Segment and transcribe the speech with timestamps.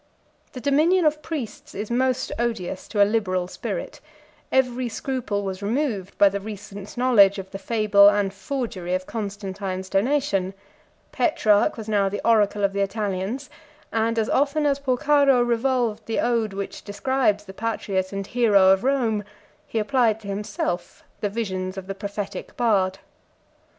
[0.53, 4.01] The dominion of priests is most odious to a liberal spirit:
[4.51, 9.89] every scruple was removed by the recent knowledge of the fable and forgery of Constantine's
[9.89, 10.55] donation;
[11.11, 13.47] Petrarch was now the oracle of the Italians;
[13.91, 18.83] and as often as Porcaro revolved the ode which describes the patriot and hero of
[18.83, 19.23] Rome,
[19.67, 22.97] he applied to himself the visions of the prophetic bard.